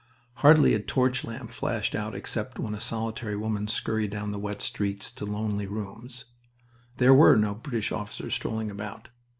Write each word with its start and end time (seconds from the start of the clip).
Hardly 0.37 0.73
a 0.73 0.79
torch 0.79 1.23
lamp 1.23 1.51
flashed 1.51 1.93
out 1.93 2.15
except 2.15 2.57
where 2.57 2.73
a 2.73 2.79
solitary 2.79 3.35
woman 3.37 3.67
scurried 3.67 4.09
down 4.09 4.31
the 4.31 4.39
wet 4.39 4.63
streets 4.63 5.11
to 5.11 5.25
lonely 5.25 5.67
rooms. 5.67 6.25
There 6.97 7.13
were 7.13 7.35
no 7.35 7.53
British 7.53 7.91
officers 7.91 8.33
strolling 8.33 8.71
about. 8.71 9.09